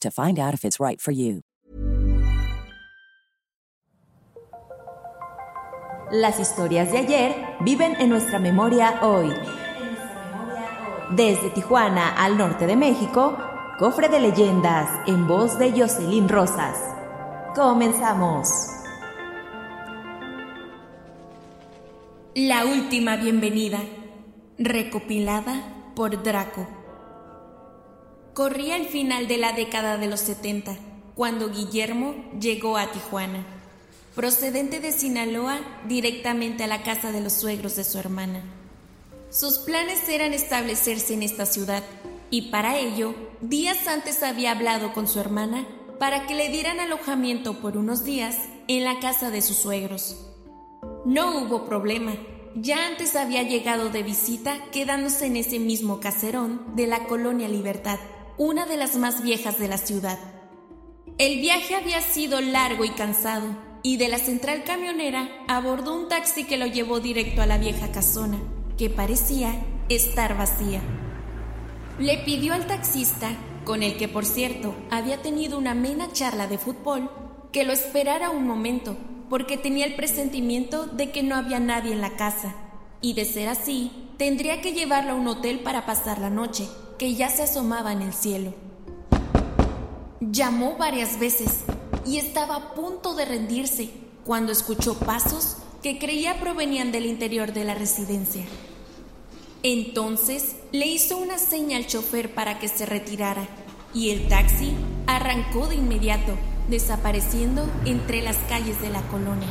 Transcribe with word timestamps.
to 0.00 0.10
find 0.10 0.38
out 0.38 0.54
if 0.54 0.64
it's 0.64 0.80
right 0.80 1.00
for 1.00 1.12
you. 1.12 1.42
Las 6.12 6.38
historias 6.38 6.92
de 6.92 6.98
ayer 6.98 7.34
viven 7.60 7.96
en 7.98 8.08
nuestra 8.08 8.38
memoria 8.38 9.00
hoy. 9.02 9.28
Desde 11.10 11.50
Tijuana 11.50 12.10
al 12.16 12.38
norte 12.38 12.66
de 12.66 12.76
México, 12.76 13.36
Cofre 13.78 14.08
de 14.08 14.20
Leyendas 14.20 14.88
en 15.06 15.26
voz 15.26 15.58
de 15.58 15.72
Jocelyn 15.72 16.28
Rosas. 16.28 16.78
Comenzamos. 17.54 18.48
La 22.34 22.66
última 22.66 23.16
bienvenida, 23.16 23.80
recopilada 24.58 25.92
por 25.94 26.22
Draco. 26.22 26.75
Corría 28.36 28.76
el 28.76 28.84
final 28.84 29.28
de 29.28 29.38
la 29.38 29.54
década 29.54 29.96
de 29.96 30.08
los 30.08 30.20
70, 30.20 30.76
cuando 31.14 31.48
Guillermo 31.48 32.14
llegó 32.38 32.76
a 32.76 32.92
Tijuana, 32.92 33.46
procedente 34.14 34.78
de 34.78 34.92
Sinaloa 34.92 35.58
directamente 35.88 36.62
a 36.62 36.66
la 36.66 36.82
casa 36.82 37.12
de 37.12 37.22
los 37.22 37.32
suegros 37.32 37.76
de 37.76 37.84
su 37.84 37.98
hermana. 37.98 38.42
Sus 39.30 39.56
planes 39.60 40.06
eran 40.10 40.34
establecerse 40.34 41.14
en 41.14 41.22
esta 41.22 41.46
ciudad 41.46 41.82
y 42.28 42.50
para 42.50 42.78
ello, 42.78 43.14
días 43.40 43.88
antes 43.88 44.22
había 44.22 44.50
hablado 44.50 44.92
con 44.92 45.08
su 45.08 45.18
hermana 45.18 45.66
para 45.98 46.26
que 46.26 46.34
le 46.34 46.50
dieran 46.50 46.78
alojamiento 46.78 47.54
por 47.62 47.78
unos 47.78 48.04
días 48.04 48.36
en 48.68 48.84
la 48.84 49.00
casa 49.00 49.30
de 49.30 49.40
sus 49.40 49.56
suegros. 49.56 50.14
No 51.06 51.38
hubo 51.38 51.64
problema, 51.64 52.12
ya 52.54 52.86
antes 52.86 53.16
había 53.16 53.44
llegado 53.44 53.88
de 53.88 54.02
visita 54.02 54.58
quedándose 54.72 55.24
en 55.24 55.36
ese 55.36 55.58
mismo 55.58 56.00
caserón 56.00 56.76
de 56.76 56.86
la 56.86 57.04
colonia 57.04 57.48
Libertad 57.48 57.98
una 58.38 58.66
de 58.66 58.76
las 58.76 58.96
más 58.96 59.22
viejas 59.22 59.58
de 59.58 59.68
la 59.68 59.78
ciudad. 59.78 60.18
El 61.18 61.40
viaje 61.40 61.74
había 61.74 62.02
sido 62.02 62.40
largo 62.40 62.84
y 62.84 62.90
cansado, 62.90 63.46
y 63.82 63.96
de 63.96 64.08
la 64.08 64.18
central 64.18 64.64
camionera 64.64 65.28
abordó 65.48 65.94
un 65.94 66.08
taxi 66.08 66.44
que 66.44 66.58
lo 66.58 66.66
llevó 66.66 67.00
directo 67.00 67.40
a 67.40 67.46
la 67.46 67.56
vieja 67.56 67.92
casona, 67.92 68.38
que 68.76 68.90
parecía 68.90 69.64
estar 69.88 70.36
vacía. 70.36 70.82
Le 71.98 72.18
pidió 72.18 72.52
al 72.52 72.66
taxista, 72.66 73.30
con 73.64 73.82
el 73.82 73.96
que 73.96 74.08
por 74.08 74.26
cierto 74.26 74.74
había 74.90 75.22
tenido 75.22 75.56
una 75.56 75.70
amena 75.70 76.12
charla 76.12 76.46
de 76.46 76.58
fútbol, 76.58 77.10
que 77.52 77.64
lo 77.64 77.72
esperara 77.72 78.28
un 78.28 78.46
momento, 78.46 78.98
porque 79.30 79.56
tenía 79.56 79.86
el 79.86 79.94
presentimiento 79.94 80.86
de 80.86 81.10
que 81.10 81.22
no 81.22 81.36
había 81.36 81.58
nadie 81.58 81.92
en 81.92 82.02
la 82.02 82.16
casa, 82.16 82.54
y 83.00 83.14
de 83.14 83.24
ser 83.24 83.48
así, 83.48 83.90
tendría 84.18 84.60
que 84.60 84.72
llevarlo 84.72 85.12
a 85.12 85.16
un 85.16 85.28
hotel 85.28 85.60
para 85.60 85.86
pasar 85.86 86.18
la 86.18 86.28
noche, 86.28 86.68
que 86.98 87.14
ya 87.14 87.28
se 87.28 87.42
asomaba 87.42 87.92
en 87.92 88.02
el 88.02 88.12
cielo. 88.12 88.54
Llamó 90.20 90.76
varias 90.76 91.18
veces 91.18 91.64
y 92.06 92.18
estaba 92.18 92.56
a 92.56 92.74
punto 92.74 93.14
de 93.14 93.24
rendirse 93.24 93.90
cuando 94.24 94.52
escuchó 94.52 94.98
pasos 94.98 95.58
que 95.82 95.98
creía 95.98 96.40
provenían 96.40 96.92
del 96.92 97.06
interior 97.06 97.52
de 97.52 97.64
la 97.64 97.74
residencia. 97.74 98.44
Entonces 99.62 100.56
le 100.72 100.86
hizo 100.86 101.16
una 101.16 101.38
seña 101.38 101.76
al 101.76 101.86
chofer 101.86 102.34
para 102.34 102.58
que 102.58 102.68
se 102.68 102.86
retirara 102.86 103.46
y 103.92 104.10
el 104.10 104.28
taxi 104.28 104.74
arrancó 105.06 105.66
de 105.66 105.76
inmediato, 105.76 106.36
desapareciendo 106.68 107.68
entre 107.84 108.22
las 108.22 108.36
calles 108.48 108.80
de 108.80 108.90
la 108.90 109.02
colonia. 109.08 109.48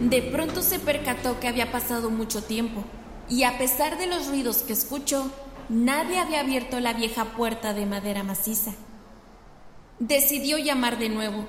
De 0.00 0.22
pronto 0.22 0.62
se 0.62 0.78
percató 0.78 1.40
que 1.40 1.48
había 1.48 1.72
pasado 1.72 2.10
mucho 2.10 2.42
tiempo 2.42 2.84
y 3.28 3.44
a 3.44 3.58
pesar 3.58 3.98
de 3.98 4.06
los 4.06 4.28
ruidos 4.28 4.58
que 4.58 4.72
escuchó, 4.72 5.30
nadie 5.68 6.18
había 6.18 6.40
abierto 6.40 6.80
la 6.80 6.92
vieja 6.92 7.36
puerta 7.36 7.74
de 7.74 7.86
madera 7.86 8.22
maciza. 8.22 8.72
Decidió 9.98 10.58
llamar 10.58 10.98
de 10.98 11.08
nuevo. 11.08 11.46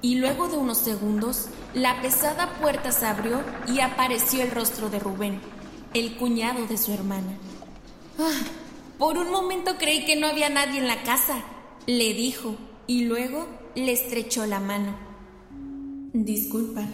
Y 0.00 0.16
luego 0.16 0.48
de 0.48 0.56
unos 0.56 0.78
segundos, 0.78 1.48
la 1.74 2.02
pesada 2.02 2.54
puerta 2.60 2.92
se 2.92 3.06
abrió 3.06 3.40
y 3.68 3.80
apareció 3.80 4.42
el 4.42 4.50
rostro 4.50 4.90
de 4.90 4.98
Rubén, 4.98 5.40
el 5.94 6.16
cuñado 6.16 6.66
de 6.66 6.76
su 6.76 6.92
hermana. 6.92 7.38
Ah, 8.18 8.40
por 8.98 9.16
un 9.16 9.30
momento 9.30 9.76
creí 9.78 10.04
que 10.04 10.16
no 10.16 10.26
había 10.26 10.48
nadie 10.48 10.80
en 10.80 10.88
la 10.88 11.02
casa, 11.02 11.42
le 11.86 12.14
dijo, 12.14 12.56
y 12.86 13.04
luego 13.04 13.46
le 13.74 13.92
estrechó 13.92 14.44
la 14.46 14.60
mano. 14.60 14.96
Disculpa, 16.12 16.86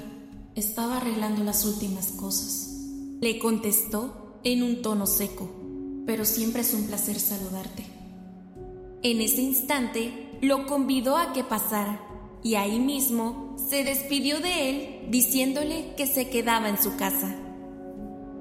estaba 0.55 0.99
arreglando 0.99 1.43
las 1.45 1.65
últimas 1.65 2.13
cosas, 2.13 2.69
le 3.21 3.39
contestó 3.39 4.28
en 4.45 4.63
un 4.63 4.83
tono 4.83 5.07
seco 5.07 5.59
pero 6.09 6.25
siempre 6.25 6.63
es 6.63 6.73
un 6.73 6.85
placer 6.85 7.21
saludarte. 7.21 7.85
En 9.03 9.21
ese 9.21 9.43
instante 9.43 10.39
lo 10.41 10.67
convidó 10.67 11.19
a 11.19 11.35
que 11.35 11.45
pasara 11.45 12.01
y 12.43 12.55
ahí 12.55 12.81
mismo 12.81 13.55
se 13.69 13.85
despidió 13.85 14.41
de 14.41 14.71
él 14.71 15.11
diciéndole 15.11 15.93
que 15.99 16.07
se 16.07 16.31
quedaba 16.31 16.71
en 16.71 16.83
su 16.83 16.97
casa. 16.97 17.37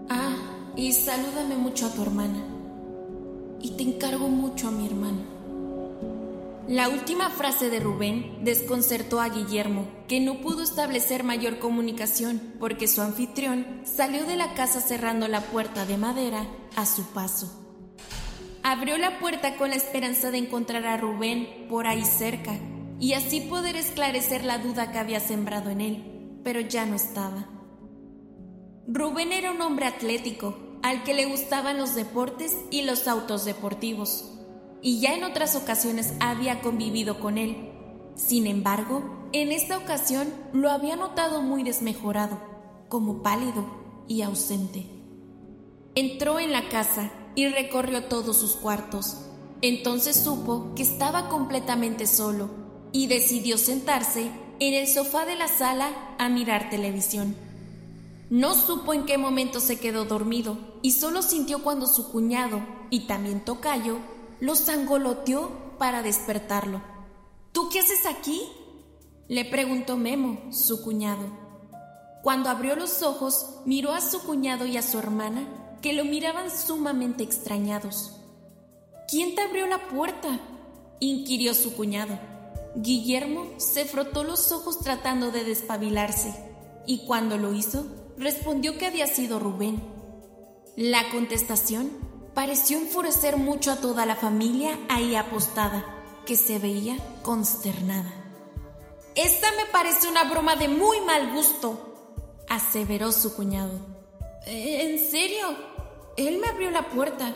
Ah, 0.08 0.38
y 0.78 0.94
salúdame 0.94 1.58
mucho 1.58 1.88
a 1.88 1.91
tu 1.91 2.03
hermana. 2.03 2.41
Y 3.59 3.72
te 3.72 3.84
encargo 3.84 4.29
mucho 4.29 4.69
a 4.69 4.72
mi 4.72 4.85
hermano. 4.85 5.36
La 6.67 6.89
última 6.89 7.29
frase 7.29 7.69
de 7.69 7.79
Rubén 7.79 8.44
desconcertó 8.44 9.22
a 9.22 9.29
Guillermo, 9.29 9.88
que 10.09 10.19
no 10.19 10.41
pudo 10.41 10.63
establecer 10.63 11.23
mayor 11.23 11.59
comunicación 11.59 12.55
porque 12.59 12.89
su 12.89 13.01
anfitrión 13.01 13.83
salió 13.85 14.25
de 14.25 14.35
la 14.35 14.53
casa 14.53 14.81
cerrando 14.81 15.29
la 15.29 15.39
puerta 15.39 15.85
de 15.85 15.95
madera 15.95 16.45
a 16.75 16.85
su 16.85 17.05
paso. 17.13 17.50
Abrió 18.63 18.97
la 18.97 19.17
puerta 19.19 19.55
con 19.55 19.69
la 19.69 19.78
esperanza 19.78 20.29
de 20.29 20.39
encontrar 20.39 20.85
a 20.85 20.97
Rubén 20.97 21.67
por 21.69 21.88
ahí 21.88 22.03
cerca 22.03 22.59
y 22.99 23.13
así 23.13 23.39
poder 23.39 23.78
esclarecer 23.78 24.44
la 24.44 24.57
duda 24.57 24.91
que 24.91 24.97
había 24.97 25.22
sembrado 25.22 25.69
en 25.69 25.79
él, 25.79 26.41
pero 26.44 26.59
ya 26.59 26.85
no 26.85 26.97
estaba. 26.97 27.47
Rubén 28.89 29.31
era 29.31 29.51
un 29.51 29.61
hombre 29.61 29.85
atlético, 29.85 30.57
al 30.84 31.05
que 31.05 31.13
le 31.13 31.28
gustaban 31.28 31.78
los 31.78 31.95
deportes 31.95 32.57
y 32.72 32.81
los 32.81 33.07
autos 33.07 33.45
deportivos 33.45 34.34
y 34.81 34.99
ya 34.99 35.13
en 35.13 35.23
otras 35.23 35.55
ocasiones 35.55 36.13
había 36.19 36.61
convivido 36.61 37.19
con 37.19 37.38
él. 37.38 37.71
Sin 38.15 38.47
embargo, 38.47 39.29
en 39.34 39.52
esta 39.52 39.78
ocasión 39.78 40.34
lo 40.53 40.72
había 40.72 40.96
notado 40.96 41.41
muy 41.41 41.63
desmejorado, 41.63 42.40
como 42.90 43.22
pálido 43.22 43.66
y 44.07 44.22
ausente. 44.22 44.85
Entró 45.96 46.40
en 46.40 46.52
la 46.52 46.69
casa 46.69 47.11
y 47.35 47.47
recorrió 47.47 48.05
todos 48.05 48.37
sus 48.37 48.55
cuartos. 48.55 49.17
Entonces 49.61 50.16
supo 50.16 50.73
que 50.75 50.84
estaba 50.84 51.29
completamente 51.29 52.05
solo 52.05 52.49
y 52.91 53.07
decidió 53.07 53.57
sentarse 53.57 54.31
en 54.59 54.73
el 54.73 54.87
sofá 54.87 55.25
de 55.25 55.35
la 55.35 55.47
sala 55.47 55.90
a 56.17 56.29
mirar 56.29 56.69
televisión. 56.69 57.35
No 58.29 58.53
supo 58.55 58.93
en 58.93 59.05
qué 59.05 59.17
momento 59.17 59.59
se 59.59 59.79
quedó 59.79 60.05
dormido 60.05 60.57
y 60.81 60.91
solo 60.91 61.22
sintió 61.22 61.63
cuando 61.63 61.87
su 61.87 62.11
cuñado 62.11 62.61
y 62.90 63.02
también 63.02 63.43
Tocayo 63.43 63.97
lo 64.39 64.55
zangoloteó 64.55 65.78
para 65.78 66.01
despertarlo. 66.01 66.81
¿Tú 67.51 67.69
qué 67.69 67.79
haces 67.79 68.05
aquí? 68.05 68.41
le 69.28 69.43
preguntó 69.45 69.97
Memo, 69.97 70.53
su 70.53 70.81
cuñado. 70.84 71.25
Cuando 72.23 72.49
abrió 72.49 72.75
los 72.75 73.03
ojos, 73.03 73.61
miró 73.66 73.91
a 73.93 74.01
su 74.01 74.22
cuñado 74.22 74.66
y 74.66 74.78
a 74.78 74.81
su 74.81 74.99
hermana, 74.99 75.47
que 75.81 75.93
lo 75.93 76.05
miraban 76.05 76.49
sumamente 76.49 77.23
extrañados. 77.23 78.19
¿Quién 79.07 79.35
te 79.35 79.41
abrió 79.41 79.67
la 79.67 79.87
puerta? 79.87 80.40
inquirió 80.99 81.53
su 81.53 81.75
cuñado. 81.75 82.17
Guillermo 82.75 83.45
se 83.57 83.85
frotó 83.85 84.23
los 84.23 84.51
ojos 84.51 84.79
tratando 84.79 85.31
de 85.31 85.43
despabilarse 85.43 86.33
y 86.85 87.05
cuando 87.05 87.37
lo 87.37 87.53
hizo, 87.53 87.85
respondió 88.17 88.78
que 88.78 88.87
había 88.87 89.07
sido 89.07 89.40
Rubén. 89.40 89.81
La 90.75 91.09
contestación 91.11 91.90
pareció 92.37 92.78
enfurecer 92.78 93.35
mucho 93.35 93.72
a 93.72 93.78
toda 93.78 94.05
la 94.05 94.16
familia 94.16 94.78
ahí 94.89 95.16
apostada, 95.16 95.84
que 96.23 96.35
se 96.35 96.59
veía 96.59 96.95
consternada. 97.23 98.13
Esta 99.16 99.47
me 99.53 99.66
parece 99.72 100.07
una 100.07 100.23
broma 100.25 100.55
de 100.55 100.67
muy 100.67 101.01
mal 101.01 101.34
gusto, 101.34 102.35
aseveró 102.47 103.11
su 103.11 103.35
cuñado. 103.35 103.72
¿En 104.45 104.99
serio? 104.99 105.47
Él 106.16 106.37
me 106.37 106.45
abrió 106.45 106.69
la 106.69 106.89
puerta. 106.89 107.34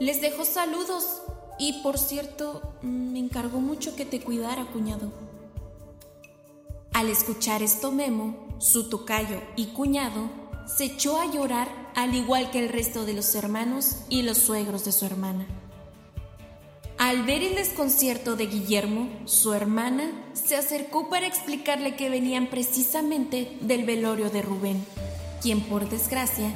Les 0.00 0.20
dejó 0.20 0.44
saludos 0.44 1.22
y, 1.60 1.84
por 1.84 1.96
cierto, 1.96 2.74
me 2.82 3.20
encargó 3.20 3.60
mucho 3.60 3.94
que 3.94 4.06
te 4.06 4.20
cuidara, 4.20 4.64
cuñado. 4.72 5.12
Al 6.92 7.10
escuchar 7.10 7.62
esto, 7.62 7.92
Memo, 7.92 8.56
su 8.58 8.88
tocayo 8.90 9.40
y 9.54 9.66
cuñado, 9.66 10.28
se 10.66 10.84
echó 10.84 11.20
a 11.20 11.30
llorar 11.30 11.68
al 11.94 12.14
igual 12.14 12.50
que 12.50 12.58
el 12.58 12.68
resto 12.68 13.04
de 13.04 13.14
los 13.14 13.34
hermanos 13.34 13.98
y 14.08 14.22
los 14.22 14.38
suegros 14.38 14.84
de 14.84 14.92
su 14.92 15.06
hermana. 15.06 15.46
Al 16.98 17.24
ver 17.24 17.42
el 17.42 17.54
desconcierto 17.54 18.36
de 18.36 18.46
Guillermo, 18.46 19.08
su 19.26 19.52
hermana 19.52 20.10
se 20.32 20.56
acercó 20.56 21.10
para 21.10 21.26
explicarle 21.26 21.94
que 21.94 22.08
venían 22.08 22.46
precisamente 22.46 23.58
del 23.60 23.84
velorio 23.84 24.30
de 24.30 24.42
Rubén, 24.42 24.84
quien 25.42 25.60
por 25.60 25.88
desgracia 25.88 26.50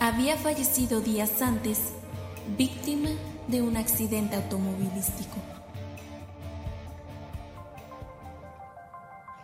había 0.00 0.36
fallecido 0.36 1.00
días 1.00 1.40
antes, 1.40 1.78
víctima 2.58 3.10
de 3.46 3.62
un 3.62 3.76
accidente 3.76 4.36
automovilístico. 4.36 5.36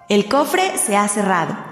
El 0.08 0.28
cofre 0.28 0.76
se 0.76 0.96
ha 0.96 1.06
cerrado. 1.08 1.71